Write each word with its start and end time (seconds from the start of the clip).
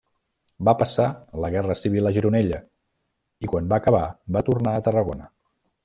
Va 0.69 0.73
passar 0.77 1.05
la 1.43 1.51
Guerra 1.57 1.75
Civil 1.83 2.11
a 2.11 2.13
Gironella, 2.17 2.61
i 3.47 3.53
quan 3.53 3.71
va 3.75 3.81
acabar 3.83 4.05
va 4.39 4.47
tornar 4.51 4.75
a 4.81 4.85
Tarragona. 4.89 5.31